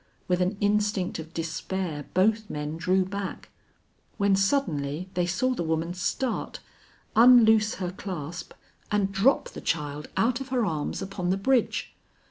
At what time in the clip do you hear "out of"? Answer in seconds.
10.17-10.47